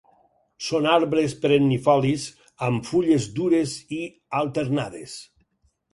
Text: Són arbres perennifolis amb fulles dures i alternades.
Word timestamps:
Són 0.67 0.87
arbres 0.93 1.35
perennifolis 1.43 2.25
amb 2.69 2.89
fulles 2.89 3.27
dures 3.41 3.77
i 3.99 4.03
alternades. 4.41 5.15